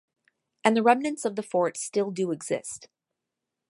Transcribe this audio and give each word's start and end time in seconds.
And 0.63 0.75
the 0.75 0.81
remnants 0.81 1.25
of 1.25 1.35
the 1.35 1.43
fort 1.43 1.77
still 1.77 2.09
do 2.09 2.31
exist. 2.31 2.89